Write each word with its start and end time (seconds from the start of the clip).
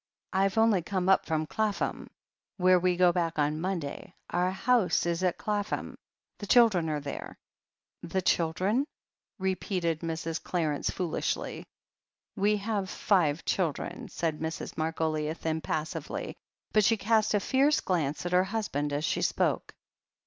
"Fve 0.33 0.57
only 0.57 0.81
come 0.81 1.07
up 1.07 1.27
from 1.27 1.45
Clapham, 1.45 2.09
where 2.57 2.79
we 2.79 2.95
go 2.95 3.11
back 3.11 3.37
on 3.37 3.61
Monday. 3.61 4.15
Our 4.31 4.49
house 4.49 5.05
is 5.05 5.21
at 5.23 5.37
Clapham. 5.37 5.95
The 6.39 6.47
children 6.47 6.89
are 6.89 6.99
there." 6.99 7.37
The 8.01 8.23
children?" 8.23 8.87
repeated 9.37 9.99
Mrs. 9.99 10.41
Qarence 10.41 10.91
foolishly. 10.91 11.67
'We 12.35 12.57
have 12.57 12.89
five 12.89 13.45
children," 13.45 14.09
said 14.09 14.39
Mrs. 14.39 14.73
Margoliouth 14.75 15.45
im 15.45 15.61
passively, 15.61 16.35
but 16.73 16.83
she 16.83 16.97
cast 16.97 17.35
a 17.35 17.39
fierce 17.39 17.79
glance 17.79 18.25
at 18.25 18.31
her 18.31 18.45
husband 18.45 18.91
as 18.93 19.05
she 19.05 19.21
spoke. 19.21 19.71